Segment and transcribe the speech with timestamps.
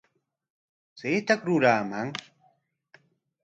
[0.97, 2.07] ¿Chaytaku ruraaman?